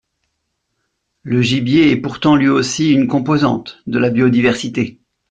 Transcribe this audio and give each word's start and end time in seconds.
Le 1.21 1.43
gibier 1.43 1.91
est 1.91 1.95
pourtant 2.01 2.35
lui 2.35 2.49
aussi 2.49 2.91
une 2.91 3.07
composante 3.07 3.83
de 3.85 3.99
la 3.99 4.09
biodiversité. 4.09 4.97